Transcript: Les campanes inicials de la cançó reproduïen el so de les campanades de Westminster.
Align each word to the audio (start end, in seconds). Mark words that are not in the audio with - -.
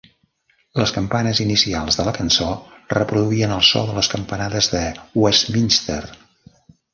Les 0.79 0.93
campanes 0.93 1.41
inicials 1.43 1.99
de 1.99 2.05
la 2.07 2.13
cançó 2.19 2.47
reproduïen 2.95 3.53
el 3.59 3.63
so 3.73 3.85
de 3.91 3.99
les 3.99 4.09
campanades 4.15 4.71
de 4.73 4.83
Westminster. 5.25 6.01